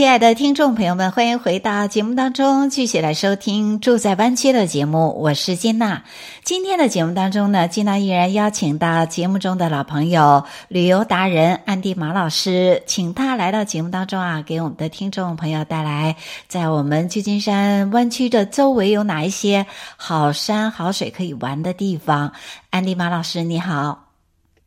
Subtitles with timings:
[0.00, 5.14] 亲爱的听众朋友们，欢迎回到节目当中，继续来收听《住在湾区》的节目。
[5.20, 6.04] 我是金娜。
[6.42, 16.16] 今天的节目当中呢，金娜依然邀请到节目中的老朋友、旅游达人安迪马老师，请他来到节目当中啊，给我们的听众朋友带来
[16.48, 19.66] 在我们旧金山湾区的周围有哪一些
[19.98, 22.32] 好山好水可以玩的地方。
[22.70, 24.06] 安迪马老师，你好。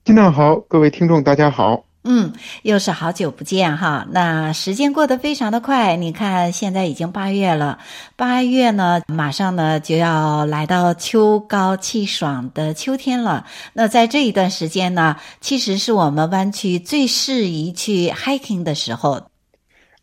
[0.06, 1.86] 金娜好，各位听众大家好。
[2.06, 4.06] 嗯，又是好久不见哈。
[4.12, 7.80] 那时间过得非常的快，你看现在已经八月了，
[8.18, 13.46] 八月呢马上呢就要来到秋高气爽的秋天了。
[13.72, 19.22] 那在这一段时间呢，其实是我们湾区最适宜去 hiking 的时候。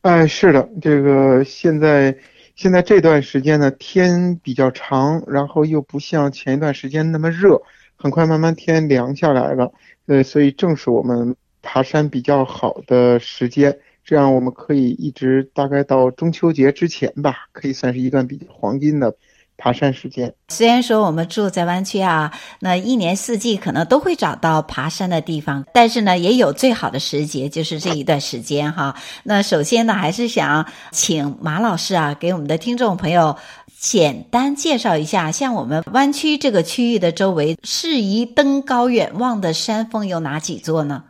[0.00, 2.16] 哎，是的，这个现在
[2.56, 7.60] 现在这段时间呢，天比较长，然后又不像前一段时间那么热，
[7.94, 9.70] 很快慢慢天凉下来了。
[10.06, 11.36] 呃，所以正是我们。
[11.62, 19.14] 爬山比较好的时间，这样我们可以一直大概到中秋节之前吧，可以算是一段比较黄金的
[19.56, 20.32] 爬山时间。
[20.48, 28.96] 虽然说我们住在湾区啊，那一年四季可能都会找到爬山的地方，但是呢，也有最好的时节，就是这一段时间哈。
[29.22, 33.36] 那首先呢，还是想请马老师啊，给我们的听众朋友
[33.78, 41.04] 简单介绍一下，像我们湾区这个区域的周围，适宜登高远望的山峰有哪几座呢？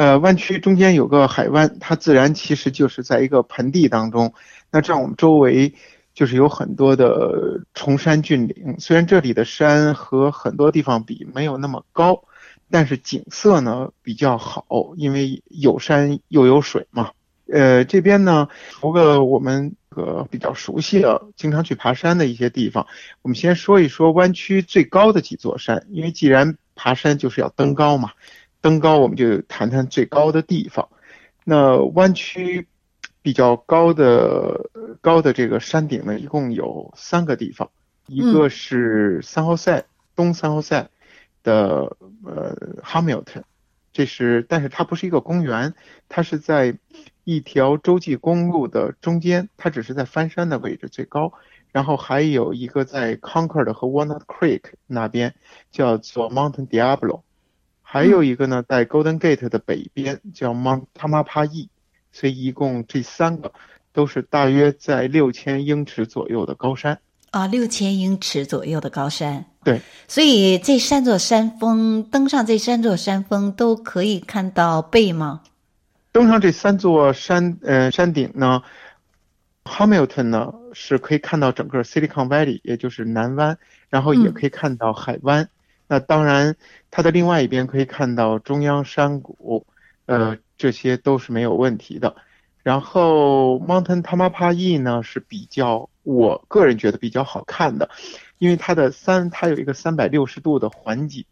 [0.00, 4.32] 呃，湾区中间有个海湾，它自然其实就是在一个盆地当中。
[4.70, 5.74] 那这样我们周围
[6.14, 8.76] 就是有很多的崇山峻岭。
[8.78, 12.24] 虽然这里的山和很多地方比没有那么高，
[12.70, 14.64] 但是景色呢比较好，
[14.96, 17.10] 因为有山又有水嘛。
[17.52, 22.86] 呃，这边呢，除了我们呃比较熟悉的、经常去爬山的一些地方，
[23.20, 28.12] 我们先说一说湾区最高的几座山，因为既然爬山就是要登高嘛。
[28.60, 30.88] 登高，我们就谈谈最高的地方。
[31.44, 32.66] 那湾区
[33.22, 37.70] 比较高的高的这个山顶呢，一共有三个地方，
[38.06, 39.84] 一个是三号赛、嗯、
[40.14, 40.90] 东三号赛
[41.42, 43.42] 的呃 Hamilton，
[43.92, 45.74] 这是，但是它不是一个公园，
[46.08, 46.78] 它是在
[47.24, 51.32] 一条洲际公路的中间，它只是在翻山的位置最高。
[51.72, 55.34] 然后还有一个在 Concord 和 Walnut Creek 那边，
[55.70, 57.22] 叫做 Mountain Diablo。
[57.92, 61.66] 还有一个呢，在 Golden Gate 的北边叫 Mount Tamalpais，
[62.12, 63.52] 所以一共这三个
[63.92, 67.00] 都是大约在六千英尺左右的高山
[67.32, 69.44] 啊，六千英尺左右的高山。
[69.64, 75.40] 对，所以这三座山峰，登上这三座山峰都可以看到贝吗？
[76.12, 78.62] 登上这三座山，呃，山顶呢
[79.64, 83.58] ，Hamilton 呢是可以看到整个 Silicon Valley，也就是南湾，
[83.88, 85.42] 然后也可以看到海湾。
[85.42, 85.48] 嗯
[85.90, 86.54] 那当然，
[86.88, 89.66] 它的另外一边可以看到中央山谷，
[90.06, 92.14] 呃，这些都是没有问题的。
[92.62, 97.90] 然后 Mountain Tamalpais 呢是比较，我个人觉得比较好看的，
[98.38, 101.24] 因为它的三，它有一个三百六十度的环景，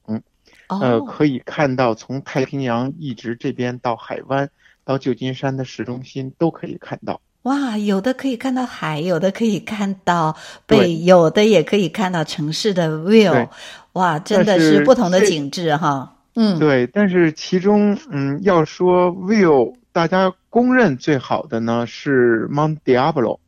[0.66, 4.50] 呃，可以看到从太平洋一直这边到海湾，
[4.82, 7.20] 到旧金山的市中心都可以看到。
[7.48, 10.36] 哇，有的可以看到海，有的可以看到
[10.66, 13.48] 北，有的也可以看到城市的 view。
[13.94, 16.14] 哇，真的是不同的景致哈。
[16.34, 23.38] 嗯，对，但是其中，嗯，要说 view，大家公认最好的呢是 Mount Diablo。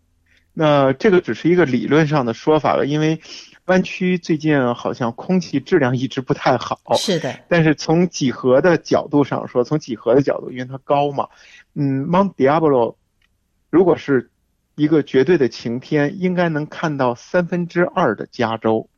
[0.55, 3.21] 那这个只是一个理论上的说法了，因为
[3.67, 6.81] 湾区最近好像空气质量一直不太好。
[6.97, 7.39] 是的。
[7.49, 11.29] 但是从几何的角度上说，从几何的角度，因为它高嘛，
[11.75, 12.97] 嗯，Mount Diablo，
[13.71, 14.31] 如果是
[14.75, 18.89] 一个绝对的晴天，应该能看到三分之二的加州。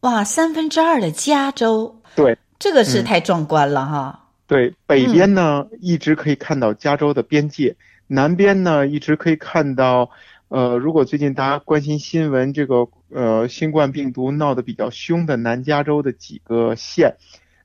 [0.00, 4.20] 哇，三分之二的加州，对，这个是太壮观了哈。
[4.20, 10.10] 嗯、对，北边呢、嗯、一直可以看到加州的边界，南边呢一直可以看到，
[10.48, 17.16] 呃，如果最近大家关心新闻，这个呃新冠病毒闹得比较凶的南加州的几个县，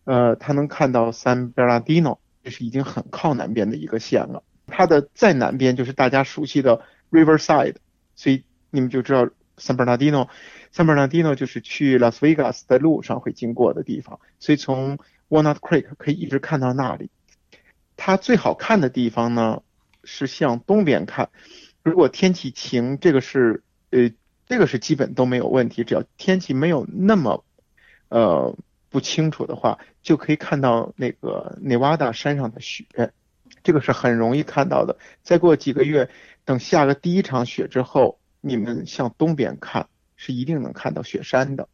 [0.06, 4.41] 呃，它能看到 San Bernardino，这是已经很靠南边的一个县了。
[4.71, 6.81] 它的再南边就是大家熟悉的
[7.12, 7.75] Riverside，
[8.15, 9.25] 所以你们就知道
[9.57, 10.29] San Bernardino。
[10.73, 14.97] San Bernardino 就是去 Las Vegas 的路上会经过的地方，所以从
[15.29, 17.09] Walnut Creek 可以一直看到那里。
[17.97, 19.62] 它最好看的地方呢
[20.06, 21.29] 是向东边看，
[21.83, 24.09] 如果天气晴，这个是呃
[24.47, 27.44] 这个是基本都没有问题，只要天气没有那么
[28.07, 28.57] 呃
[28.89, 32.85] 不清楚的话，就可以看到那个内瓦达山上的雪。
[33.63, 34.95] 这个是很容易看到的。
[35.23, 36.09] 再过几个月，
[36.45, 39.85] 等下了第一场雪之后，你们向东边看，
[40.15, 41.67] 是一定能看到雪山的。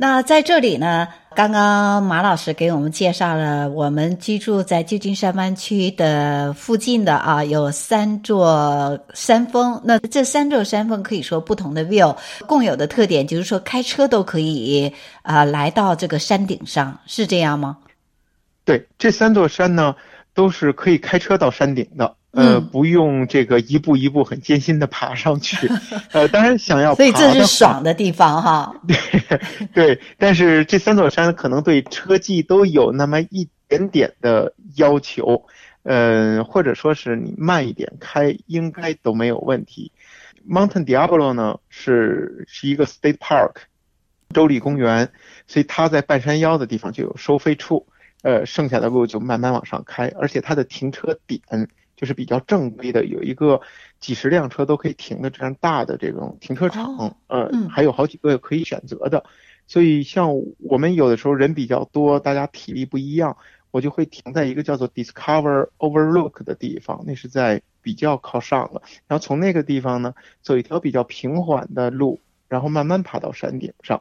[0.00, 9.82] 那在这里呢，刚刚马老师给我们介绍了我们居住在旧金山湾区的附近的啊，有三座山峰。
[9.84, 17.78] 那这三座山峰可以说不同的 view，共有的特点就是说开车都可以啊来到这个山顶上，是这样吗？
[18.64, 19.96] 对，这三座山呢
[20.38, 22.14] 都是可以开车到山顶的。
[22.30, 25.56] 呃，不用这个一步一步很艰辛的爬上去，
[26.12, 28.72] 呃，当然想要爬，所以这是爽的地方哈。
[28.86, 28.96] 对
[29.74, 35.46] 对，但是这三座山可能对车技都有那么一点点的要求，
[35.82, 39.90] 呃，或者说是你慢一点开，应该都没有问题。
[40.48, 43.54] Mountain Diablo 呢是是一个 State Park，
[44.32, 45.10] 州立公园，
[45.48, 47.86] 所以它在半山腰的地方就有收费处，
[48.22, 51.68] 呃，剩下的路就慢慢往上开，而且它的停车点。
[51.96, 53.60] 就是比较正规的，有一个
[53.98, 59.24] 几十辆车都可以停的这样大的这种停车场，哦、呃，还有好几个可以选择的。
[59.66, 60.30] 所以像
[60.60, 63.36] 我们有的时候人比较多，大家体力不一样，
[63.72, 68.80] 我就会停在一个叫做 Discover Overlook 的地方，那是在比较靠上了。
[69.08, 74.00] 然后从那个地方呢，走一条比较平缓的路，然后慢慢爬到山顶上。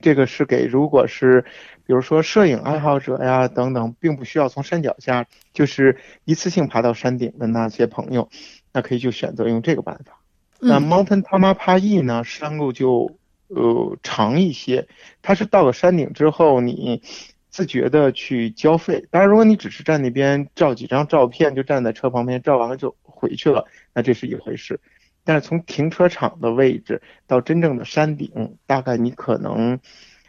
[0.00, 1.42] 这个是给如果是，
[1.86, 8.28] 比如说摄影爱好者呀等等，并不需要从山脚下，就是一次性爬到山顶的那些朋友，
[8.72, 10.20] 那可以就选择用这个办法。
[10.58, 14.88] 那 Mountain Tamalpais 呢，山路就呃长一些，
[15.22, 17.02] 它是到了山顶之后，你
[17.50, 19.06] 自觉的去交费。
[19.10, 24.80] 当然，如果你只是站那边照几张照片，就站在车旁边照完了就回去了，那这是一回事。
[25.26, 29.80] 但是从停车场的位置到真正的山顶，大概你可能，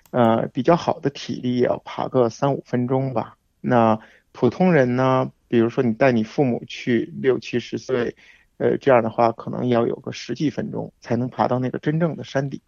[0.09, 3.37] 呃，比较好的体力也要爬个三五分钟吧。
[3.61, 3.99] 那
[4.31, 8.15] 普通人呢，比如说你带你父母去六七十岁，
[8.57, 12.59] 呃，这样的话可能要有个十几分钟才能爬到那个真正的山顶。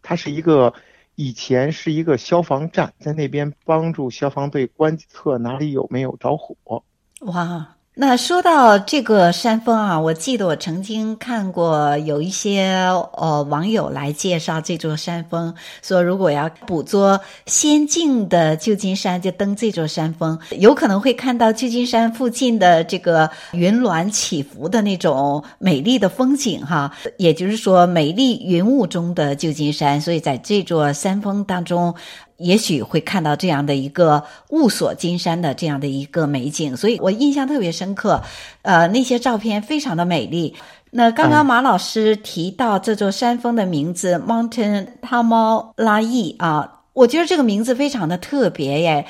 [0.00, 0.72] 它是一个
[1.16, 6.84] 以前是一个消防站，在那边帮助消防队观测哪里有没有着火。
[7.20, 7.76] 哇。
[7.96, 12.64] 那说到这个山峰啊，我记得我曾经看过有一些
[13.12, 26.90] 呃网友来介绍这座山峰，说如果要捕捉仙境的旧金山，就登这座山峰，有可能会看到旧金山附近的这个云峦起伏的那种美丽的风景哈。
[27.16, 31.94] 也就是说，美丽云雾中的旧金山，所以在这座山峰当中。
[32.38, 38.22] 也许会看到这样的一个雾锁金山的这样的一个美景，所以我印象特别深刻。
[38.62, 40.54] 呃，那些照片非常的美丽。
[40.90, 49.04] 那刚刚马老师提到这座山峰的名字 Mountain Tamalpais 啊，我觉得这个名字非常的特别耶。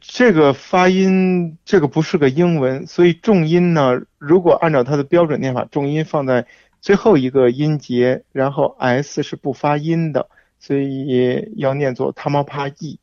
[0.00, 6.46] 这个发音，这个不是个英文，所以重音呢，如果按照它的标准念法，重音放在
[6.80, 10.28] 最后一个音节，然后 S 是不发音的。
[10.62, 12.98] 所以要念作 Tamalpais。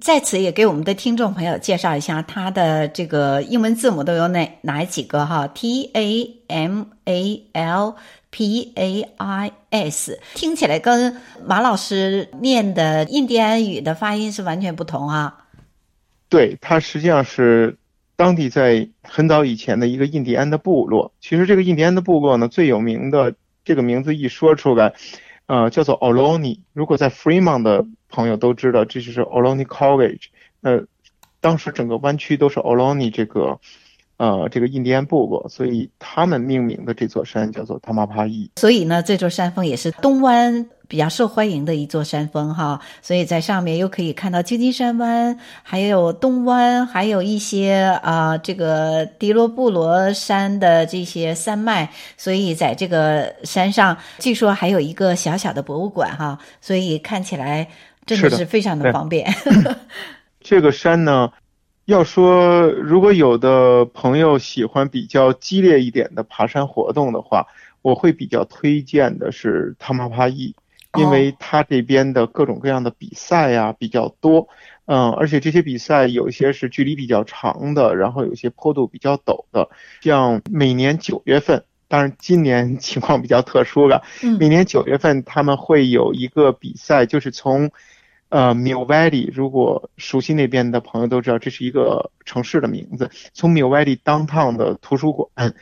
[0.00, 7.94] 在此也给我们的听众朋友介绍一下，它的这个英文字母都有哪哪几个哈？T A M A L
[8.30, 11.16] P A I S，听起来跟
[11.46, 15.46] 马老师念的印第安语的发音是完全不同啊。
[16.28, 17.78] 对，它实际上是
[18.16, 21.12] 当地在很早以前的一个印第安的部落。
[21.20, 23.32] 其实这个印第安的部落呢，最有名的
[23.64, 24.92] 这个名字一说出来。
[25.46, 26.60] 呃，叫做 Oloni，。
[26.72, 30.26] 如果在 Fremont 的朋友都知道，这就是 Oloni College。
[30.62, 30.84] 呃，
[31.40, 33.58] 当时整个湾区都是 Oloni 这个。
[34.16, 38.48] 呃，这个印第安部落，所以他们命名的这座山叫做塔马帕伊。
[38.54, 42.80] 所以呢，这座山峰也是东湾比较受欢迎的一座山峰哈。
[43.02, 51.90] 所以在上面又可以看到旧金山湾，还有东湾，还有一些啊、呃，这个迪罗布罗山的这些山脉。
[52.16, 56.38] 所以在这个山上，据说还有一个小小的博物馆哈。
[56.60, 57.68] 所以看起来
[58.06, 59.32] 真的是非常的方便。
[60.40, 61.30] 这个山呢？
[61.86, 67.46] 要说，如果有的朋友喜欢比较激烈一点的爬山活动的话，
[67.82, 70.54] 我会比较推荐的是 Tamalpais，
[70.96, 74.48] 因为它这边的各种各样的比赛呀比较多，
[74.86, 79.68] 嗯，而且这些比赛有一些是距离比较长的，然后有些坡度比较陡的，
[80.00, 84.02] 像每年九月份，当然今年 情况比较特殊了，
[84.38, 87.70] 每年九月份他们会有一个比赛，就是从。
[88.30, 93.08] 呃，Mill Valley，如果熟悉那边的朋友都知道，这是一个城市的名字。
[93.32, 95.54] 从 Mill Valley Downtown 的图书馆，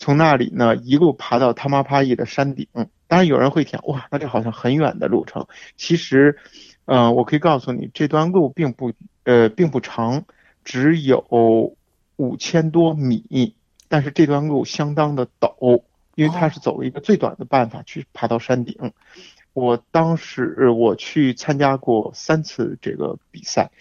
[0.00, 2.66] 从那里呢一路爬到 Tamalpais 的山顶。
[3.06, 5.48] 当然有人会想，哇，那这好像很远的路程。
[5.76, 6.38] 其实，
[6.84, 8.92] 呃，我可以告诉你，这段路并不，
[9.24, 10.24] 呃，并不长，
[10.64, 11.74] 只有
[12.16, 13.56] 五千多米，
[13.88, 15.82] 但是这段路相当的陡，
[16.14, 18.76] 因为它是走了一个最短的办法去爬到山顶。
[18.78, 18.92] 哦、
[19.54, 23.72] 我当时我去参加过三次这个比赛，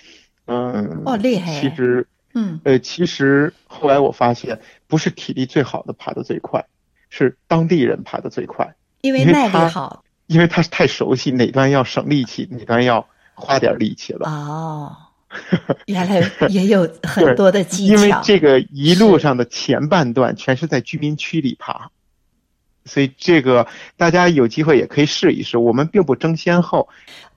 [0.45, 1.51] 嗯，哦，厉害。
[1.61, 6.65] 其实，嗯，呃，其实后来我发现，不是体力最好的爬得最快，
[7.09, 14.29] 是当地人爬得最快，因为耐力好，因为他是太熟悉哪段要省力气，哪段要花点力气了。
[14.29, 14.95] 哦。
[15.85, 21.91] 原来也有很多的技巧，因为这个一路上的前半段全是在居民区里爬，
[22.89, 23.65] 所以这个
[23.95, 25.57] 大家有机会也可以试一试。
[25.57, 26.89] 我们并不争先后。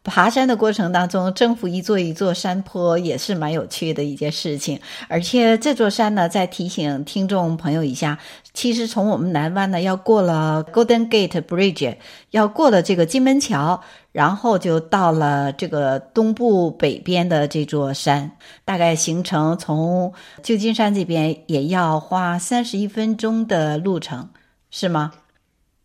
[0.05, 4.81] 爬山的过程当中，征服一座一座山坡也是蛮有趣的一件事情。
[5.07, 8.19] 而且这座山呢，再提醒听众朋友一下，
[8.53, 11.95] 其实从我们南湾呢，要过了 Golden Gate Bridge，
[12.33, 13.81] 要过了这个金门桥，
[14.11, 18.33] 然后就到了这个东部北边的这座山，
[18.65, 24.31] 大概行程从旧金山这边也要花三十一分钟的路程，
[24.73, 25.13] 是吗？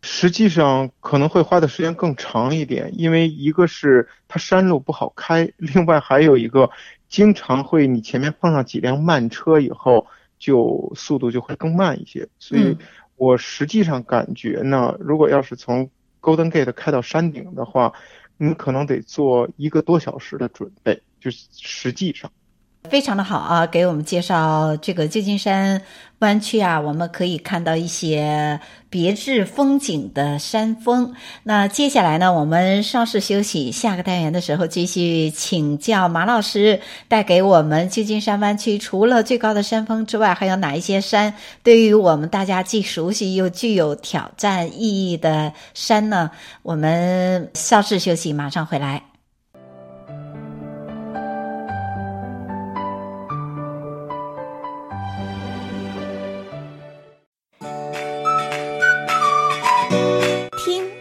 [0.09, 6.69] 实际上可能会花的时间更长一点，因为一个是它山路不好开， 另外还有一个
[7.09, 10.07] 经常会你前面碰上几辆慢车以后，
[10.39, 12.29] 就速度就会更慢一些。
[12.39, 12.77] 所以
[13.17, 15.89] 我实际上感觉呢，如果要是从
[16.21, 17.91] Golden Gate 开到山顶的话，
[18.37, 22.31] 你可能得做一个多小时的准备，就是实际上。
[22.89, 25.82] 非常的好啊，给我们介绍这个旧金山
[26.20, 31.13] 湾区啊，我们可以看到一些别致风景的山峰。
[31.44, 46.32] 那接下来呢，我们稍事休息，下个单元的时候继续请教马老师，带给我们旧金山湾区除了最高的山峰之外，还有哪一些山对于我们大家既熟悉又具有挑战意义的山呢？
[46.63, 49.06] 我们稍事休息，马上回来。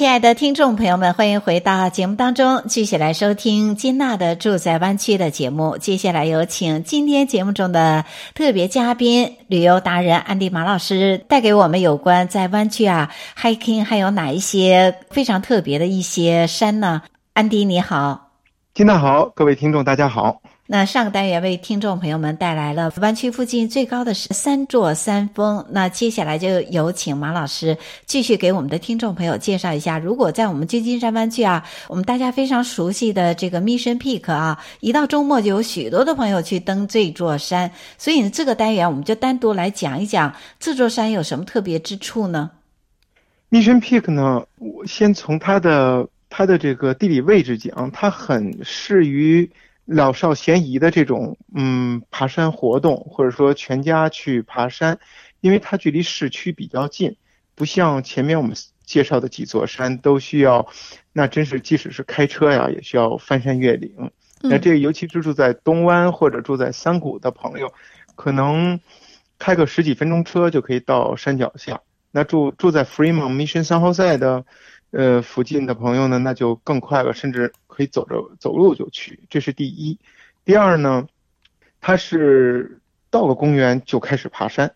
[0.00, 5.76] 亲爱的听众朋友们，欢迎回到节目当中，继续来收听金娜的住在湾区的节目。
[5.76, 17.02] 接下来有请今天节目中的特别嘉宾，旅游达人安迪马老师，带给我们有关在湾区啊 hiking 还有哪一些非常特别的一些山呢？
[17.34, 18.30] 安迪你好，
[18.72, 20.40] 金娜好，各位听众大家好。
[20.72, 25.66] 那上个单元为听众朋友们带来了湾区附近最高的三座山峰。
[25.68, 29.98] 那接下来就有请马老师继续给我们的听众朋友介绍一下。
[29.98, 37.72] 如果在我们旧金山湾区啊，我们大家非常熟悉的这个 Mission Peak 啊，一到周末就有许多的朋友去登这座山。
[37.98, 42.48] 所以呢，这个单元我们就单独来讲一讲这座山有什么特别之处呢
[43.50, 49.50] ？Mission Peak 呢，我先从它的它的这个地理位置讲，它很适于。
[49.92, 55.00] 老少咸宜的这种嗯爬山活动，或者说全家去爬山，
[55.40, 57.16] 因为它距离市区比较近，
[57.56, 58.54] 不像前面我们
[58.84, 60.68] 介绍的几座山都需要，
[61.12, 64.12] 那真是即使是开车呀，也需要翻山越岭。
[64.40, 67.72] 那这个尤其是住在东湾或者住在三谷的朋友，
[68.14, 68.78] 可能
[69.40, 71.80] 开个十几分钟车就可以到山脚下。
[72.12, 74.44] 那住住在 Fremont Mission San Jose 的。
[74.90, 79.20] 呃，附近的朋友呢，那就更快了，甚至可以走着走路就去。
[79.30, 79.98] 这是第一。
[80.44, 81.06] 第二呢，
[81.80, 82.80] 他是
[83.10, 84.74] 到了公园就开始爬山。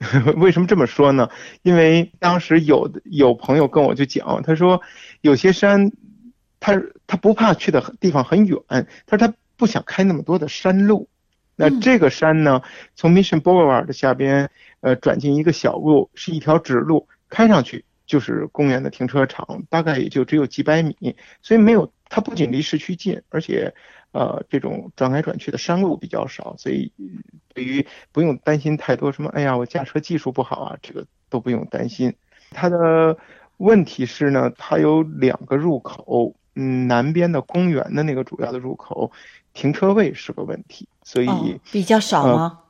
[0.36, 1.30] 为什么这么说呢？
[1.62, 4.82] 因为当时有有朋友跟我就讲，他说
[5.22, 5.92] 有些山，
[6.60, 8.58] 他他不怕去的地方很远，
[9.06, 11.08] 他说他不想开那么多的山路。
[11.56, 12.60] 那这个山呢，
[12.96, 17.84] 从 Mission Boulevard 的下边，呃，转进一个小路，是一条直路，开上去。
[18.06, 23.74] 就是公园的停车场，大概也就只有几百米，所以没有，它不仅离市区近，而且，
[24.12, 26.92] 呃，这种转来转去的山路比较少，所以
[27.54, 32.14] 对于不用担心太多什么，哎呀，我驾车技术不好啊，这个都不用担心。
[32.50, 33.16] 它的
[33.56, 39.10] 问题是呢，它有两个入口，嗯，南边的公园的那个主要的入口，
[39.52, 42.58] 停车位是个问题，所以、哦、比较少吗？
[42.58, 42.64] 呃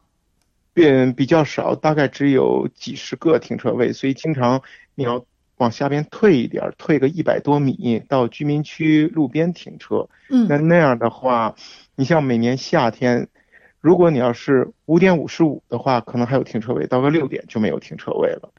[0.74, 4.60] 变比较少，大概只有几十个停车位，所以经常
[4.94, 5.24] 你要
[5.56, 10.08] 往下边退一点，退个一百多米到居民区路边停车。
[10.28, 11.54] 嗯，那那样的话，
[11.96, 13.28] 你像每年夏天，
[13.80, 18.50] 如果你要是五点五十五的话，可能还有停车位，到个六点就没有停车位了。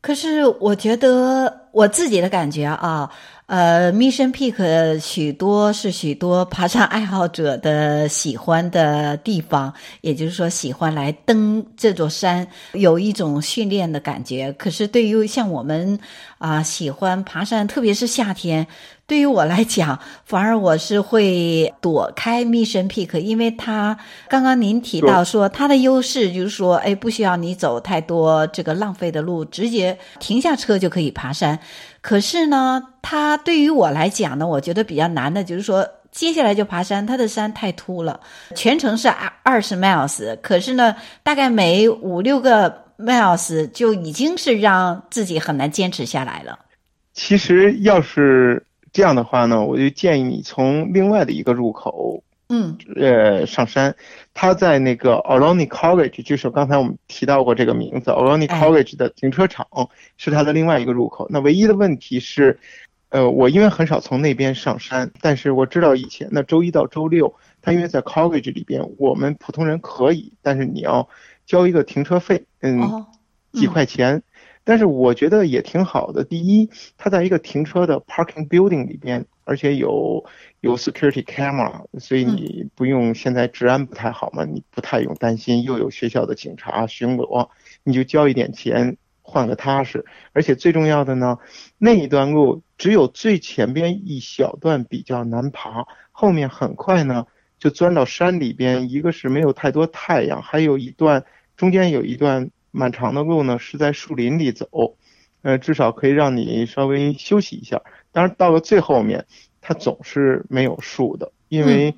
[0.00, 3.10] 可是我觉得我自己的感觉啊。
[3.46, 14.52] 呃，Mission Peak 许多是许多爬山爱好者的喜欢的地方，也就是说喜欢来登这座山，有一种训练的感觉。
[14.52, 15.98] 可是对于像我们
[16.38, 18.64] 啊、喜欢爬山，特别是夏天，
[19.10, 23.98] 对于我来讲，反而我是会躲开 Mission Peak，因为它
[24.28, 31.58] 刚刚您提到说它的优势就是说，哎，不需要你走太多这个浪费的路，直接停下车就可以爬山。
[32.00, 38.20] 可是呢，它对于我来讲呢，我觉得比较难的就是说，接下来就爬山，它的山太秃了，
[38.54, 46.56] 全程是二二十 miles，可是呢，大概每五六个 miles 就已经是让自己很难坚持下来了。
[47.12, 52.22] 其实要是这样的话呢，我就建议你从另外的一个入口。
[52.52, 53.94] 嗯，呃，上山，
[54.34, 59.68] 他在那个 Ohlone College，就是刚才我们提到过这个名字，Ohlone College 的停车场
[60.16, 61.28] 是它的另外一个入口。
[61.30, 62.58] 那唯一的问题是，
[63.10, 67.32] 呃，我因为很少从那边上山，但是我知道以前那周一到周六，
[67.62, 71.08] 他因为在 College 里边，我们普通人可以，但是你要
[71.46, 73.06] 交一个停车费，嗯，哦、
[73.52, 74.24] 几块钱。
[74.70, 76.22] 嗯但是我觉得也挺好的。
[76.22, 80.24] 第一，它在一个停车的 parking building 里边，而且有
[80.60, 85.64] 有 security camera，所以你不用现在治安不太好嘛，你不太用担心。
[85.64, 87.48] 又有学校的警察巡逻，
[87.82, 90.04] 你就交一点钱换个踏实。
[90.32, 91.38] 而且最重要的呢，
[91.76, 97.26] 那一段路只有最前边一小段比较难爬，后面很快呢
[97.58, 98.88] 就钻到山里边。
[98.88, 101.24] 一个是没有太多太阳，还有一段
[101.56, 102.52] 中间有一段。
[102.70, 104.96] 蛮长的路呢，是在树林里走，
[105.42, 107.82] 呃，至少可以让你稍微休息一下。
[108.12, 109.26] 当然，到了最后面，
[109.60, 111.94] 它总是没有树的，因为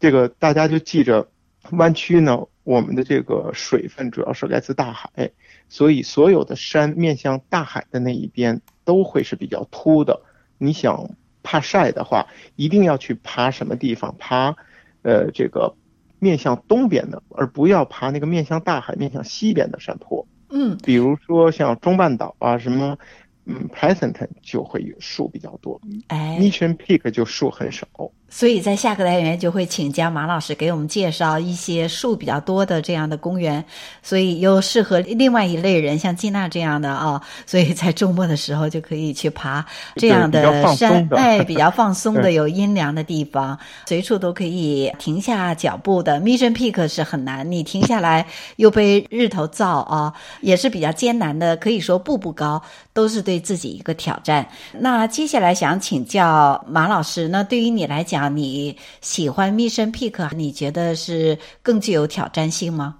[0.00, 1.28] 这个大家就记着，
[1.70, 5.30] 湾区呢，我们的这个水分主要是来自大海，
[5.68, 10.22] 所以所有的山面向大海的那一边都会是比较秃的。
[10.58, 11.10] 你想
[11.42, 14.16] 怕晒的话，一定要去爬什么地方？
[14.18, 14.56] 爬，
[15.02, 15.74] 呃，这个。
[16.22, 20.24] 面向东边的，而不要爬那个面向大海、面向西边的山坡。
[20.50, 22.96] 嗯，比如说像中半岛啊，什么，
[23.44, 25.80] 嗯，Pleasanton 就会有树比较多。
[26.06, 27.88] 哎，Mission Peak 就树很少。
[28.34, 33.62] 所以在下个单元就会请教马老师给我们介绍一些树比较多的这样的公园，
[34.02, 39.62] 所以又适合另外一类人，像金娜这样的啊、哦， 所以在周末的时候就可以去爬
[39.96, 46.18] 这样的山，哎，比较放松的 有阴凉的地方，随处都可以停下脚步的。
[46.18, 52.62] Mission Peak 是很难，你停下来又被日头照啊，也是比较艰难的，可以说步步高，
[52.94, 54.48] 都是对自己一个挑战。
[54.72, 60.34] 那接下来想请教马老师，那对于你来讲，你喜欢 Mission Peak？
[60.34, 62.98] 你觉得是更具有挑战性吗？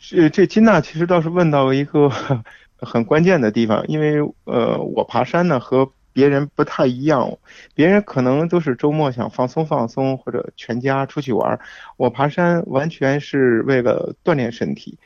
[0.00, 2.10] 这这金娜其实倒是问到一个
[2.80, 7.38] 很关键的地方，因为呃，我爬山呢和别人不太一样，
[7.74, 11.60] 别人可能都是周末想放松放松或者全家出去玩，
[11.96, 14.98] 我爬山完全是为了锻炼身体。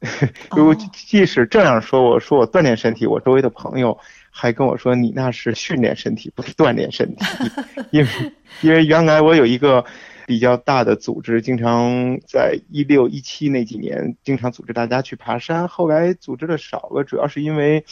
[0.54, 3.98] 如果即使这样说，我说我锻炼身体，我周围的朋友。
[4.36, 7.24] 还跟我说，你那是训练身体，不是锻炼身体。
[7.92, 8.08] 因为
[8.62, 9.84] 因为原来我有一个
[10.26, 17.84] 比较大的组织，经常在一六一七那几年经常组织大家去爬山，后来组织的少了，主要是因为，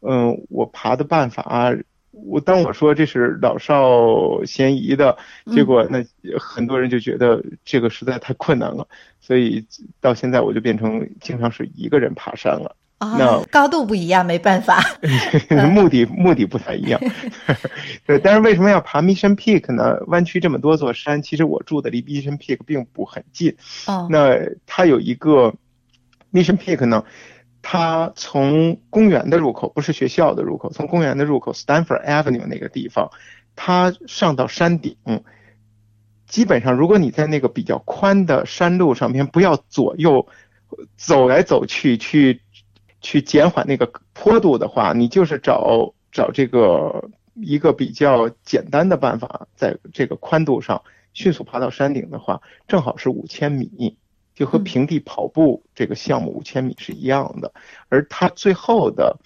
[0.00, 1.70] 嗯，我爬的办法，
[2.12, 5.18] 我当我说这是老少咸宜的，
[5.52, 6.02] 结果那
[6.38, 8.88] 很多人就觉得这个实在太困难了，
[9.20, 9.66] 所以
[10.00, 12.74] 到现在我就变成经常是一个人爬山了。
[13.00, 14.78] 啊、哦，高度不一样，没办法。
[15.72, 17.00] 目的目的不太一样。
[18.06, 19.96] 对，但是为什么要爬 Mission Peak 呢？
[20.08, 23.56] 湾区这么多座山，其实我住的离 Mission Peak 并不很近。
[23.86, 24.06] 哦。
[24.10, 24.36] 那
[24.66, 25.54] 它有一个
[26.30, 27.02] Mission Peak 呢，
[27.62, 33.10] 它从公园的入口，不是学校的入口，从公园的入口 Stanford Avenue 那个地方，
[33.56, 34.94] 它上到山顶，
[36.26, 40.26] 基本上如果你在那个比较宽的山路上面，不要左右
[40.98, 42.42] 走来走去去。
[43.00, 50.82] 去减缓那个坡度的话，你就是找找这个一个比较简单的办法，在这个宽度上
[51.14, 53.96] 迅速爬到山顶的话，正好是五千米，
[54.34, 57.52] 就和平地跑步这个项目五千米是一样的。
[57.88, 59.18] 而它最后的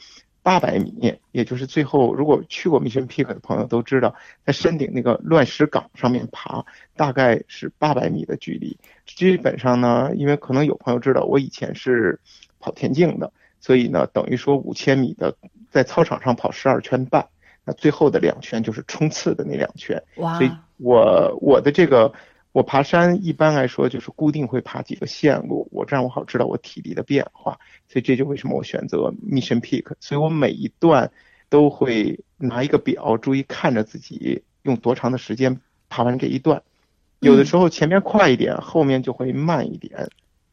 [0.43, 6.65] 八百米，也就是最后如果去过 Mission Peak 的朋友都知道，在山顶那个乱石岗上面爬，
[6.97, 8.79] 大概是八百米的距离。
[9.07, 12.21] 基本上呢，因为可能有朋友知道，我以前是
[12.61, 13.33] 跑田径的。
[13.65, 15.35] 所以呢，等于说五千米的
[15.71, 17.27] 在操场上跑十二圈半，
[17.65, 20.03] 那最后的两圈就是冲刺的那两圈。
[20.17, 20.37] 哇！
[20.37, 22.13] 所以我我的这个
[22.53, 27.59] 我爬山一般来说就是固定会爬几个线路，我这样我好知道我体力的变化。
[27.89, 29.87] 所以这就为什么我选择 Mission Peak。
[29.99, 31.11] 所以我每一段
[31.49, 36.63] 都会拿一个表，注意看着自己用多长的时间爬完这一段。
[37.21, 40.11] 有的时候前面快一点，后面就会慢一点。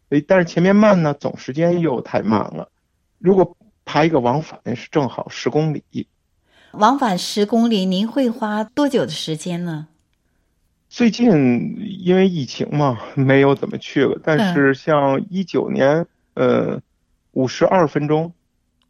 [0.08, 2.70] 所以，但是前面慢呢，总时间又太慢了。
[3.22, 3.56] 如果
[3.86, 6.08] 爬一个往返是正好十公里，
[6.72, 9.88] 往返十公里，您会花多久的时间呢？
[10.90, 11.30] 最近
[12.04, 14.20] 因为疫情嘛，没有怎么去了。
[14.24, 16.82] 但是像一九年，嗯、呃，
[17.34, 18.34] 五十二分钟。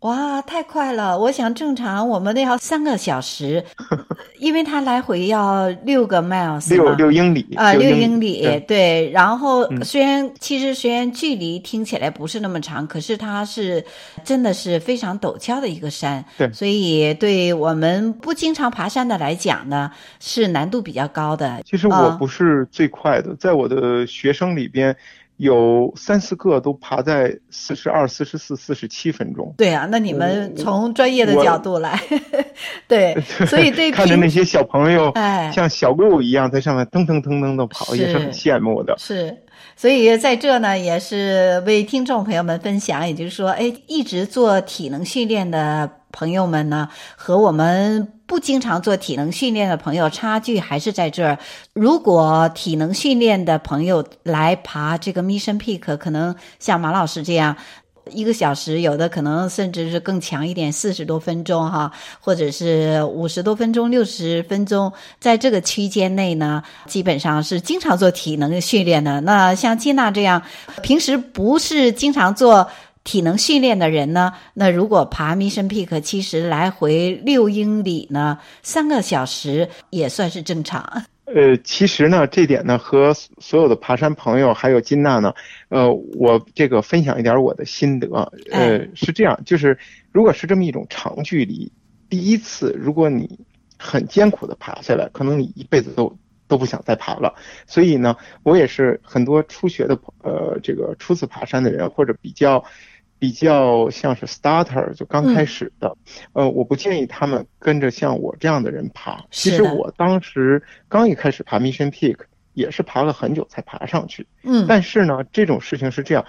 [0.02, 1.16] 哇，太快了！
[1.16, 3.64] 我想正常我们都要三个小时，
[4.40, 8.42] 因为它来回要六个 miles，六六英里啊，六英里。
[8.42, 13.86] 对，对，然后虽然、嗯、其实虽然距离听起来不是那么长，可是它是
[14.24, 16.26] 真的是非常陡峭的一个山。
[16.36, 21.62] 对，所以对我们不经常爬山的来讲呢，是难度比较高的。
[21.64, 24.98] 其实我不是最快的，哦、在我的学生里边。
[25.42, 29.52] 有三四个都爬在四十二、四十四、四十七分钟。
[29.58, 32.00] 对啊，那你们从专业的角度来，
[32.88, 38.94] 对，所以对看着那些小朋友，哎，像小鹿一样在上面腾腾腾腾的跑，也是很羡慕的。
[39.00, 39.36] 是，
[39.76, 48.14] 所以在这呢，也是为听众朋友们分享，也就是说，哎，一直做体能训练的朋友们呢，和我们。
[48.32, 51.38] 不经常做体能训练的朋友，差距还是在这儿。
[51.74, 57.54] 如果体能训练的朋友来爬这个 Mission Peak，可能像马老师这样，
[58.10, 61.92] 一个小时，有的可能甚至是更强一点，四十多分钟哈，
[62.22, 69.20] 或者是五十多分钟、六十分钟，在这个区间内呢，基本上是经常做体能训练的。
[69.20, 70.42] 那像金娜这样，
[70.82, 72.66] 平时不是经常做。
[73.04, 81.04] 体能训练的人呢，那如果爬 Mission Peak，其实来回六英里呢，三个小时也算是正常。
[81.26, 85.34] 呃，其实呢，这点呢，和所有的爬山朋友还有金娜呢，
[85.70, 88.08] 呃，我这个分享一点我的心得。
[88.52, 89.78] 呃，是这样，就是
[90.12, 91.72] 如果是这么一种长距离，
[92.10, 93.40] 第一次如果你
[93.80, 96.14] 很艰苦的爬下来，可能你一辈子都
[96.52, 97.34] 都不想再爬了。
[97.66, 102.64] 所以呢，我也是很多初学的呃，这个初次爬山的人或者比较。
[103.22, 105.96] 比较像是 starter 就刚开始的，
[106.34, 109.24] 嗯、呃，我不建议他们跟着像我这样的人爬。
[109.30, 112.18] 其实我当时刚一开始爬 Mission Peak，
[112.56, 114.26] 也是爬了很久才爬上去。
[114.42, 116.26] 嗯，但是呢，这种事情是这样，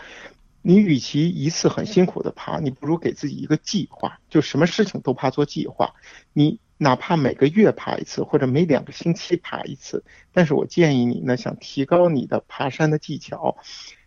[0.61, 5.95] 你与其一次很辛苦的爬，你不如给自己一个计划，就什么事情都怕做计划。
[6.35, 13.57] 你哪怕每个月爬一次，或者每两个星期爬一次，但是我建议你呢，想提高你的爬山的技巧，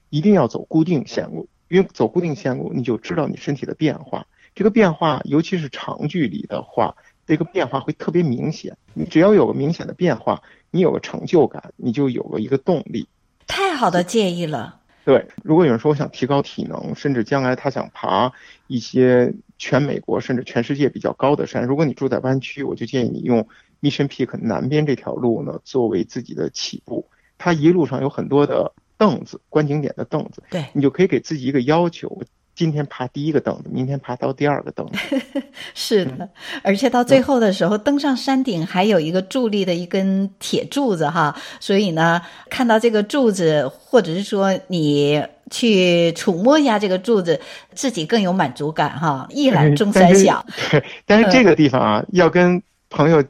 [0.10, 1.48] 一定要走固定线路。
[1.70, 4.28] 因为走固定线路，你就知道你身体的变化。
[4.54, 8.78] 这个变化，尤其是长距离的话，这个变化会特别明显。
[8.94, 13.08] 你只要有个明显的变化，你有个成就感，你就有了一个动力。
[13.48, 14.82] 太好的建议了。
[15.06, 18.34] 对，如果有人说我想提高体能，甚至将来他想爬
[18.68, 23.48] 一些全美国甚至全世界比较高的山，如果你住在湾区，我就建议你用
[23.82, 27.08] Mission Peak 南边这条路呢作为自己的起步。
[27.38, 28.72] 它一路上有很多的。
[28.98, 32.24] 凳子，观景点的凳子，对，你就可以给自己一个要求：
[32.56, 35.22] 今天爬第一个凳子，明天爬到第二个凳子。
[35.76, 36.30] 是的，嗯、
[36.64, 47.40] 而且到最后的时候，登上山顶还有一个助力的一根铁柱子哈，所以呢，看到这个柱子，或者是说你去触摸一下这个柱子，
[47.74, 50.46] 自己更有满足感哈，一览众山小。
[50.72, 53.24] 对， 但是这个地方啊，嗯、要跟朋友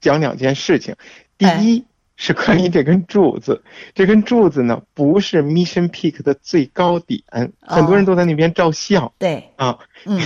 [0.00, 0.94] 讲两件事情，
[1.36, 1.78] 第一。
[1.80, 1.84] 哎
[2.22, 3.62] 是关于这根柱子，
[3.94, 7.22] 这根柱子呢，不是 Mission Peak 的最高点，
[7.62, 9.06] 很多人都在那边照相。
[9.06, 9.42] 哦、对。
[9.56, 10.20] 啊，嗯，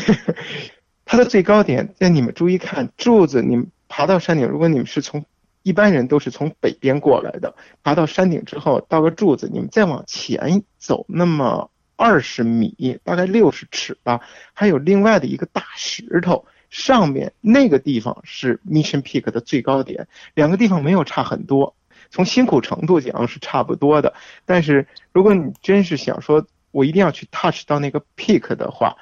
[1.06, 5.24] 它的最高点，那你们注意看柱子，你们爬到山顶，如果你们是从
[5.64, 14.20] 一般人都是从北边过来的，爬到山顶之后，到个柱子，你们再往前走那么二十米，大概六十尺吧，
[14.52, 16.46] 还有另外的一个大石头。
[16.70, 21.76] 上面那个地方是 Mission Peak 的最高点，两个地方没有差很多。
[22.10, 24.12] 从辛苦程度讲是差不多的，
[24.44, 28.96] 但是如果你真是想说，我一定要去 touch 到那个 peak 的话，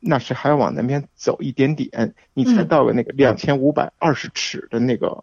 [0.00, 5.22] 那是还要往南边走一点点，你才到了那个两千五百二十尺的那个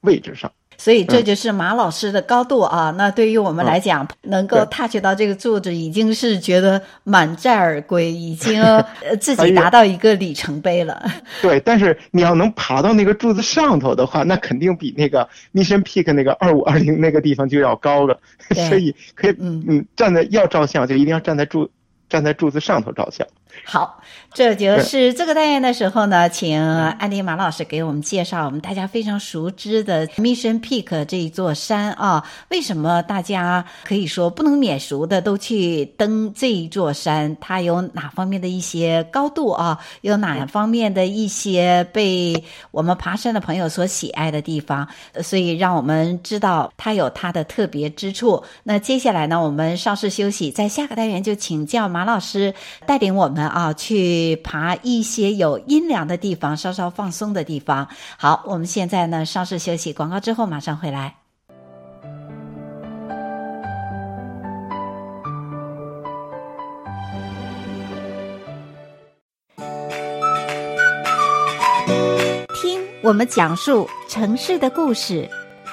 [0.00, 0.50] 位置上。
[0.78, 2.88] 所以这就是马老师的高度啊！
[2.90, 8.62] 嗯、那对于我们来讲，嗯、能够 touch 到这个柱子，已经是觉得满载而归，已经
[9.20, 11.04] 自己达到一个里程碑了。
[11.42, 18.18] 对，但是你要能爬到那个柱子上头的话，那肯定比那个 Mission Peak 那个二五二零那个地方就要高了。
[18.66, 21.70] 所以可以，嗯嗯，站在要照相就一定要站在柱
[22.08, 23.26] 站在柱子上头照相。
[23.64, 32.24] 好，这就是这个单元的时候呢，请安迪马老师给我们介绍我们大家非常熟知的 Mission Peak 这一座山啊。
[32.48, 37.36] 为什么大家可以说不能免俗的都去登这一座山？
[37.40, 39.78] 它有哪方面的一些高度啊？
[40.00, 44.88] 有哪方面的一些被我们爬山的朋友所喜爱的地方？
[45.22, 48.42] 所以让我们知道它有它的特别之处。
[48.64, 52.52] 那接下来呢，我们稍事休息，在下个单元就请教马老师
[52.84, 53.39] 带领我们。
[53.48, 57.88] 啊，去爬一些有阴凉的地方，稍稍放松的地方。
[58.16, 61.16] 好，我们现在呢，稍事休息，广告之后马上回来。
[72.62, 75.28] 听我们讲述城市的故事，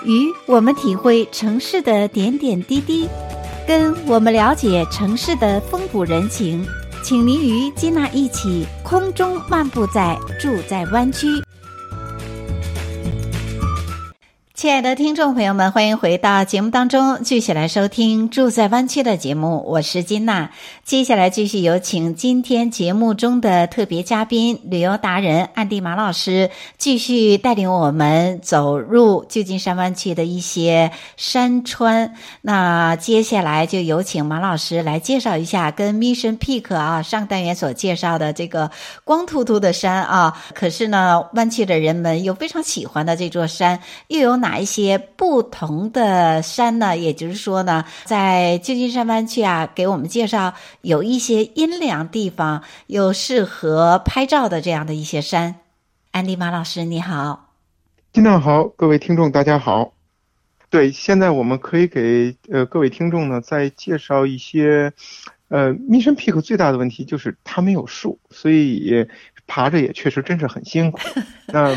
[0.05, 3.07] 与我们体会城市的点点滴滴，
[3.67, 6.65] 跟我们了解城市的风土人情。
[7.07, 11.46] 请您与金娜一起空中漫步在住在湾区。
[14.67, 19.63] 亲爱的听众朋友们，欢迎回到节目当中，继续来收听《住在湾区》的节目。
[19.65, 20.51] 我是金娜，
[20.83, 32.13] 接下来继续有请今天节目中的特别嘉宾——旅游达人安迪马老师，继续带领我们走入旧金山湾区的一些山川。
[32.41, 38.69] 那接下来就有请马老师来介绍一下，跟 Mission Peak 啊上单元所介绍的这个
[39.05, 44.56] 光秃秃的山啊，可是呢，湾区的人们又非常喜欢的这座山，又有哪？
[44.59, 46.97] 一些不同的山呢？
[46.97, 55.55] 也就是说呢，在旧金山湾区啊，给我们介绍有一些阴凉地方，又适合拍照的这样的一些山。
[56.11, 57.53] 安迪马老师，你好。
[58.13, 59.93] 金娜好，各位听众大家好。
[60.69, 64.91] 对，现在我们可以给呃各位听众呢再介绍一些，
[65.49, 69.07] 呃，Mission Peak 最大的问题就是它没有树，所以。
[69.47, 70.99] 爬着也确实真是很辛苦，
[71.47, 71.73] 那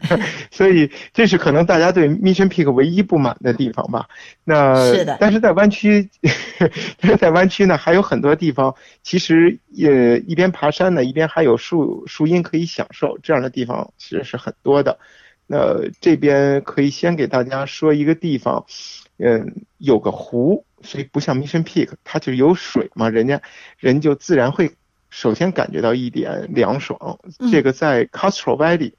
[0.52, 4.06] 所以这是可能大家对 Mission Peak 唯一不满的地方吧。
[4.44, 6.08] 那是的，但是在湾区，
[7.00, 14.98] 但是在湾区呢还有很多地方，其实也一边爬山呢，一边还有树树荫可以享受，这样的地方其实是很多的。
[15.46, 18.66] 那这边可以先给大家说一个地方，
[19.18, 23.40] 嗯，有个湖，所以不像 Mission Peak，它就有水嘛，人家
[23.78, 24.72] 人就自然会。
[25.16, 27.18] 首先感觉到一点凉爽，
[27.50, 28.92] 这个在 Castro Valley，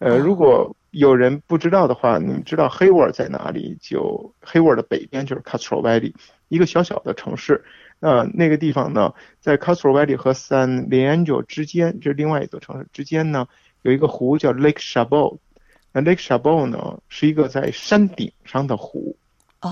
[0.00, 3.78] 呃，如果有人不知道的话，你们知道 Hayward 在哪里？
[3.80, 6.12] 就 Hayward 的北边就是 Castro Valley，
[6.48, 7.64] 一个小小的城市。
[8.00, 13.48] 那那个地方呢，在 Castro Valley 和 San Leandro 之间，这是另外一座城市之间呢，
[13.80, 15.38] 有一个湖叫 Lake Chabot。
[15.90, 19.16] 那 Lake Chabot 呢，是一个在山顶上的湖。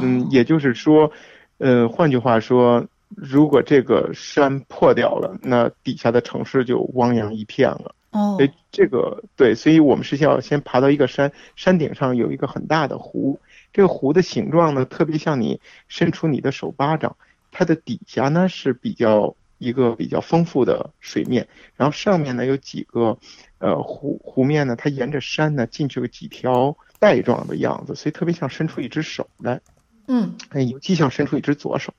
[0.00, 1.12] 嗯，也就是说，
[1.58, 2.86] 呃，换句话说。
[3.16, 7.94] 如果这个山破掉了，那底下的城市就汪洋一片了。
[8.12, 13.38] 哦，所以这个对，所以我们是要先爬到一个山，山顶上有一个很大的湖，
[13.72, 17.16] 这个湖的形状呢，特别像你伸出你的手巴掌，
[17.52, 21.46] 它的底下呢是比较一个比较丰富的水面，
[21.76, 23.16] 然后上面呢有几个
[23.58, 29.60] 呃湖湖面呢，它沿着山呢进去有几条带状的样子，所以特别像伸出一只手来。
[30.08, 31.94] 嗯，哎，尤其像伸出一只左手。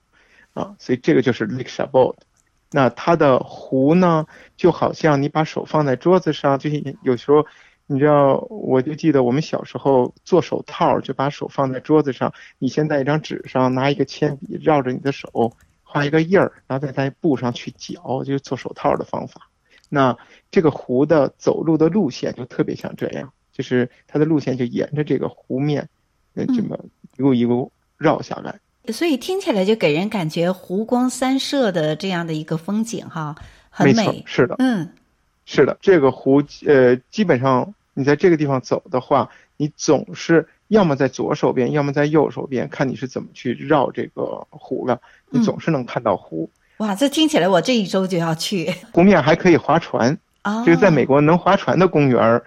[0.54, 2.16] 啊，所以这个就是 Lake Chabot，
[2.72, 4.26] 那它的湖呢，
[4.58, 7.46] 就好像你把手放在桌子上，就是有时候，
[7.88, 19.50] 你知道，我就记得我们小时候做手套，就把手放在桌子上，你先在一张纸上拿一个铅笔绕着你的手画一个印儿，然后再在布上去搅，就是做手套的方法。
[19.90, 20.18] 那
[20.52, 25.90] 这个湖的走路的路线就特别像这样，就是它的路线就沿着这个湖面，
[26.34, 26.80] 呃，这么
[27.18, 28.62] 一路一路绕下来。
[28.88, 33.36] 所以听起来就给人感觉湖光山色的这样的一个风景哈，
[33.70, 34.24] 很美。
[34.26, 34.89] 是的，嗯，
[35.46, 46.50] 是的，这个湖呃，基本上你在这个地方走的话，你总是要么在左手边，要么在右手边，看你是怎么去绕这个湖了，你总是能看到湖。
[46.78, 48.74] 嗯、哇，这听起来我这一周就要去。
[48.91, 52.41] 湖面还可以划船 啊，这个在美国能划船的公园，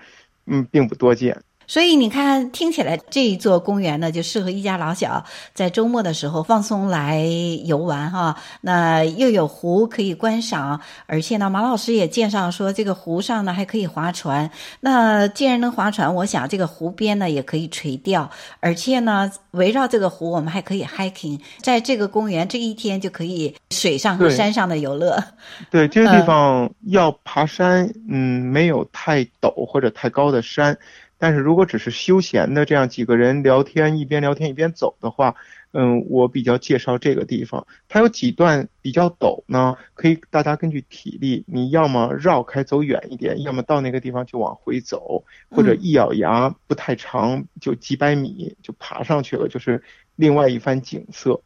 [0.47, 1.41] 嗯，并不多见。
[1.67, 5.25] 所以你看，听起来这一座公园呢，就适合一家老小
[5.55, 7.25] 在周末的时候放松来
[7.65, 8.37] 游玩哈。
[8.61, 14.51] 那又有湖可以观赏，而且呢，马老师也介绍说，这个湖上呢还可以划船。
[14.81, 25.23] 那既然能划船，我想这个湖边呢也可以垂钓，而且呢，围绕这个湖我们还可以 hiking，在这个公园这一天就可以水上和山上的游乐。
[25.71, 30.77] 对，对这个地方要爬山，嗯，没有太陡或者太高的山。
[31.19, 35.37] 但是如果只是休闲的这样几个人聊天，一边聊天一边走的话，
[35.73, 49.83] 嗯，我比较介绍这个地方，它有几段比较陡呢，可以大家根据体力，你要么绕开走远一点，要么到那个地方就往回走，或者一咬牙不太长，就几百米就爬上去了，就是
[50.17, 51.43] 另外一番景色。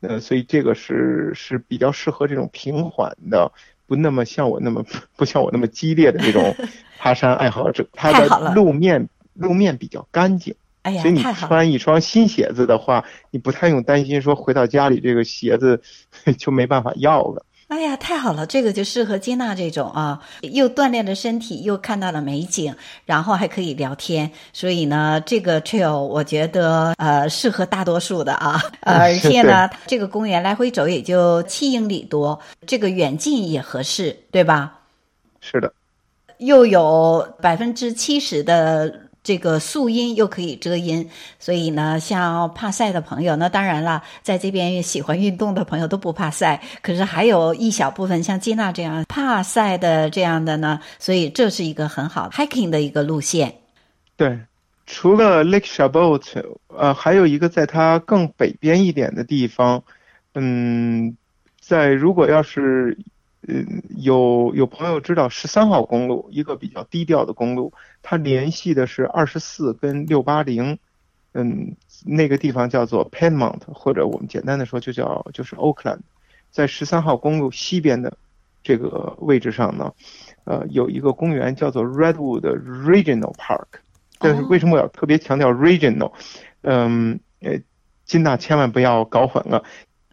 [0.00, 3.50] 呃，所以这个是是比较适合这种平缓的，
[3.88, 4.84] 不那么像我那么
[5.16, 6.54] 不像我那么激烈的这种
[6.98, 7.88] 爬山爱好者。
[7.92, 15.82] 它的路面路面比较干净，哎呀，所以你穿一双新鞋子的话，你不太用担心说回到家里这个鞋子
[16.38, 17.44] 就没办法要了。
[17.68, 34.78] 哎呀，太好了，这个就适合接纳这种啊，又锻炼了身体，又看到了美景，然后还可以聊天，所以呢，这个 trail 我觉得呃适合大多数的啊， 而且呢，这个公园来回走也就七英里多，这个远近也合适，对吧？
[35.40, 35.70] 是的，
[36.38, 39.07] 又有百分之七十的。
[39.28, 41.06] 这个树荫又可以遮阴，
[41.38, 46.58] 所以呢，像怕晒的朋友，那当然了，在这边喜欢运动的朋友都不怕晒。
[46.80, 53.52] 可是还有一小部分像金娜这样怕晒的这样的呢，所以这是一个很好 hiking 的一个路线。
[54.16, 54.40] 对，
[54.86, 56.22] 除了 Lake Chabot，
[56.74, 59.84] 呃，还有一个在它更北边一点的地方，
[60.32, 61.14] 嗯，
[61.60, 62.96] 在如果要是。
[63.50, 70.78] 嗯，有有朋友知道十三号公路，一个比较低调的公路，它联系的是二十四跟六八零，
[71.32, 76.00] 嗯，那个地方叫做 Penmont，或者我们简单的说就叫就是 Oakland，
[76.50, 78.18] 在十三号公路西边的
[78.62, 79.94] 这个位置上呢，
[80.44, 82.42] 呃，有一个公园叫做 Redwood
[82.84, 83.80] Regional Park，
[84.18, 86.12] 但是为什么我要特别强调 Regional？
[86.60, 87.58] 嗯，呃，
[88.04, 89.64] 金娜千万不要搞混了。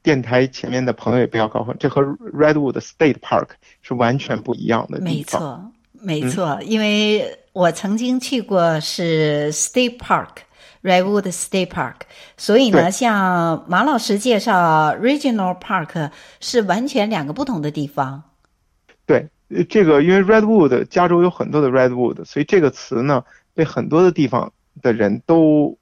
[0.05, 3.47] 电台前面的朋友也不要搞混，这和 Redwood State Park
[3.81, 5.73] 是完全不一样的地方。
[6.03, 11.95] 没错，没错，嗯，因为我曾经去过是 State Park，Redwood State Park，
[12.37, 18.21] 所以呢，像马老师介绍 Regional Park 是完全两个不同的地方。
[19.07, 19.27] 对，
[19.67, 23.23] 这个因为 Redwood 加州有很多的 Redwood，所以这个词呢
[23.55, 25.75] 被很多的地方的人都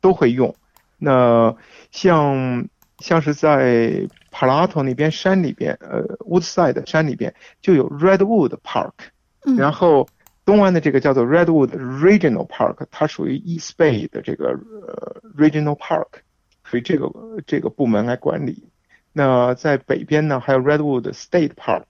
[0.00, 0.52] 都会用。
[0.98, 1.54] 那
[1.92, 2.66] 像。
[3.00, 8.92] 像是在 Palo 那边山里边，呃，Woodside 山里边就有 Redwood Park，
[9.44, 10.06] 嗯，然后
[10.44, 16.20] 东湾的这个叫做 Redwood Regional Park，它属于 East Bay 的这个呃 Regional Park，
[16.64, 17.10] 所以这个
[17.46, 18.68] 这个部门来管理。
[19.12, 21.84] 那在北边呢，还有 Redwood State Park，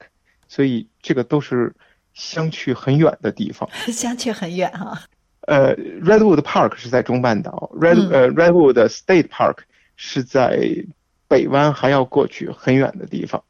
[0.48, 1.74] 所以这个都是
[2.14, 3.68] 相去很远的地方。
[3.92, 4.98] 相去很远哈。
[5.42, 9.58] 呃，Redwood Park 是在中半岛，Red、嗯、呃 Redwood State Park
[9.96, 10.84] 是在。
[11.30, 13.40] 北湾还要过去很远的地方，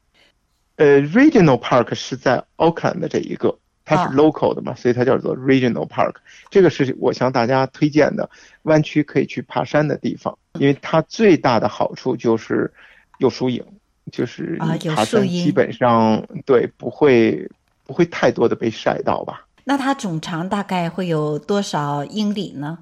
[0.76, 6.16] 呃，Regional Park 是在 Oakland 的这一个，它是 local 的嘛，啊、所以它叫做 Regional Park。
[6.50, 8.28] 这个是我向大家推荐的
[8.64, 12.70] 湾区可以去爬山的地方，因为它最大的好处就是
[13.18, 13.64] 有树影，
[14.12, 14.58] 就是
[14.94, 17.50] 爬山基本上、啊、对不会
[17.86, 19.46] 不会太多的被晒到吧。
[19.64, 22.78] 那它总长大概会有多少英里呢？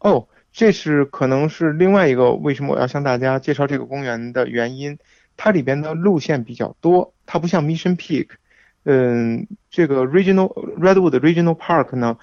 [0.00, 0.26] 哦。
[0.56, 4.96] 这是可能是另外一个为什么我要向大家介绍这个公园的原因，
[5.36, 8.28] 它里边的路线比较多，它不像 Mission Peak，
[8.84, 12.16] 嗯，这个 Regional Redwood Regional Park 呢，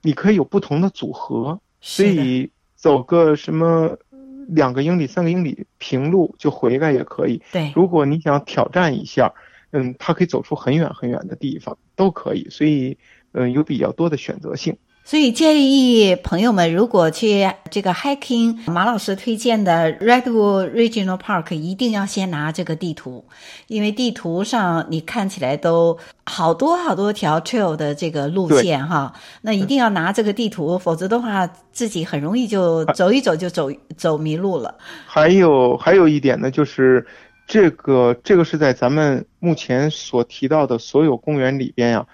[0.00, 3.98] 你可以有不同的组合，所以走个什么
[4.46, 7.42] 两个英里、三个英里平路就回来也可以。
[7.50, 9.34] 对，如果你想挑战一下，
[9.72, 12.96] 嗯，它可以走出很远很远的地方，都可以，所以
[13.32, 14.78] 嗯，有比较多的选择性。
[15.04, 23.24] 所以建议朋友们，如果去这个 hiking，马老师推荐的 Redwood Regional Park，一定要先拿这个地图，
[23.66, 29.12] 因为地图上你看起来都好多好多条 trail 的这个路线哈，
[29.42, 34.78] 那一定要拿这个地图，否则的话自己很容易就走一走就走走迷路了。
[35.06, 37.04] 还有还有一点呢，就是
[37.48, 42.06] 这个这个是在咱们目前所提到的所有公园里边呀，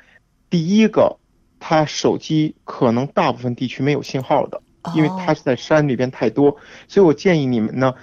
[0.48, 1.17] 第一个。
[1.60, 4.60] 它手机可能大部分地区没有信号的，
[4.94, 7.94] 因为它是在山里边太多，所以我建议你们呢，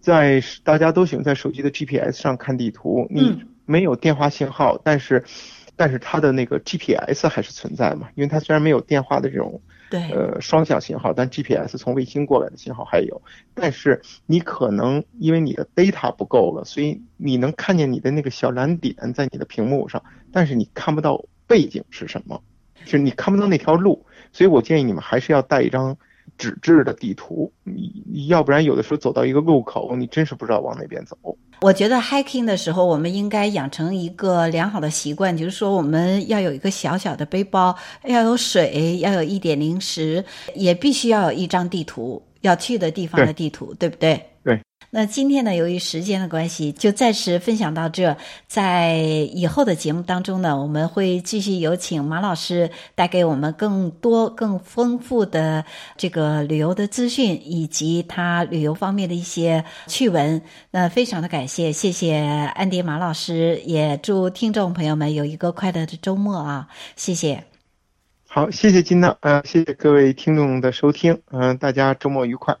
[0.00, 5.24] 在大家都喜欢在手机的 GPS 上看地图，你没有电话信号，但是，
[5.76, 13.22] 但是它的那个 GPS 还是存在嘛，因为它虽然没有电话的这种，对，呃，双向信号，但 GPS 从卫星过来的信号还有，
[13.54, 22.42] 但是你可能因为你的 data 不够了，所以你能看见你的那个小蓝点在你的屏幕上，但是你看不到背景是什么。
[22.84, 25.96] 就是你看不到那条路，所以我建议你们还是要带一张
[26.38, 31.16] 纸质的地图，你要不然有的时候走到一个路口，你真是不知道往哪边走。
[31.60, 40.24] 我觉得 hiking 的时候，我们应该养成一个良好的习惯，就是说我们要有一个小小的背包，要有水，要有一点零食，
[40.56, 44.14] 也必须要有一张地图，要去的地方的地图，对，对不对？
[44.14, 44.26] 对，
[44.94, 48.14] 那今天呢，由于时间的关系，就暂时分享到这。
[48.46, 55.64] 在以后的节目当中呢，我们会继续有请马老师带给我们更多、更丰富的
[55.96, 60.42] 这个旅游的资讯，以及他旅游方面的一些趣闻。
[60.70, 62.16] 那非常的感谢，谢谢
[62.54, 66.68] 安迪马老师，也祝听众朋友们有一个快乐的周末啊！
[66.96, 67.44] 谢谢。
[68.28, 72.54] 好，谢谢金娜，呃，谢谢各位听众的收听，嗯、大家周末愉快。